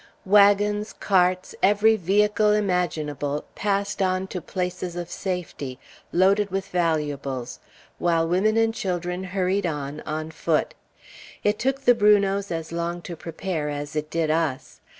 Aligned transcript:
Wagons, 0.25 0.93
carts, 0.93 1.53
every 1.61 1.95
vehicle 1.95 2.53
imaginable, 2.53 3.43
passed 3.53 4.01
on 4.01 4.25
to 4.29 4.41
places 4.41 4.95
of 4.95 5.11
safety, 5.11 5.77
loaded 6.11 6.49
with 6.49 6.69
valuables, 6.69 7.59
while 7.99 8.27
women 8.27 8.57
and 8.57 8.73
children 8.73 9.25
hurried 9.25 9.67
on, 9.67 9.99
on 9.99 10.31
foot. 10.31 10.73
It 11.43 11.59
took 11.59 11.81
the 11.81 11.93
Brunots 11.93 12.49
as 12.51 12.71
long 12.71 13.03
to 13.03 13.15
prepare 13.15 13.69
as 13.69 13.95
it 13.95 14.09
did 14.09 14.31
us. 14.31 14.81